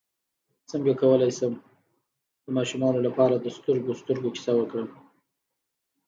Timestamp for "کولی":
1.01-1.31